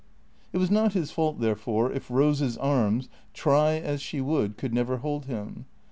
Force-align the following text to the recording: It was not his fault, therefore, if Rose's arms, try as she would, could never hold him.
It 0.51 0.57
was 0.57 0.71
not 0.71 0.93
his 0.93 1.11
fault, 1.11 1.39
therefore, 1.41 1.91
if 1.91 2.09
Rose's 2.09 2.57
arms, 2.57 3.07
try 3.35 3.73
as 3.75 4.01
she 4.01 4.19
would, 4.19 4.57
could 4.57 4.73
never 4.73 4.97
hold 4.97 5.25
him. 5.25 5.67